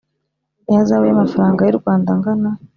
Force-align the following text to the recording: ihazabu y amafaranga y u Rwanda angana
ihazabu 0.71 1.05
y 1.07 1.13
amafaranga 1.15 1.61
y 1.63 1.71
u 1.73 1.79
Rwanda 1.79 2.07
angana 2.15 2.49